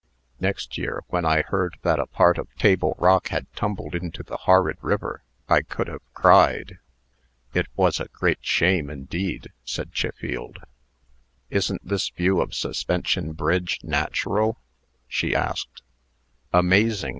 Next 0.39 0.79
year, 0.79 1.03
when 1.09 1.25
I 1.25 1.43
heard 1.43 1.77
that 1.83 1.99
a 1.99 2.07
part 2.07 2.39
of 2.39 2.51
Table 2.55 2.95
Rock 2.97 3.27
had 3.27 3.45
tumbled 3.53 3.93
into 3.93 4.23
the 4.23 4.35
horrid 4.35 4.79
river, 4.81 5.21
I 5.47 5.61
could 5.61 5.87
have 5.87 6.01
cried." 6.15 6.79
"It 7.53 7.67
was 7.75 7.99
a 7.99 8.07
great 8.11 8.39
shame, 8.41 8.89
indeed!" 8.89 9.49
said 9.63 9.93
Chiffield. 9.93 10.57
"Isn't 11.51 11.87
this 11.87 12.09
view 12.09 12.41
of 12.41 12.55
Suspension 12.55 13.33
Bridge 13.33 13.77
natural?" 13.83 14.59
she 15.07 15.35
asked 15.35 15.83
"Amazing!" 16.51 17.09